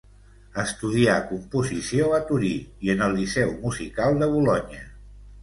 Estudià 0.61 1.17
composició 1.31 2.07
a 2.19 2.21
Torí 2.31 2.49
i 2.87 2.93
en 2.95 3.05
el 3.09 3.15
Liceu 3.19 3.53
Musical 3.67 4.19
de 4.25 4.33
Bolonya. 4.35 4.83